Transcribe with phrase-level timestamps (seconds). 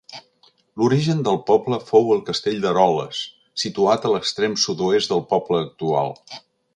[0.83, 3.19] L'origen del poble fou el castell d'Eroles,
[3.67, 6.15] situat a l'extrem sud-est del poble actual.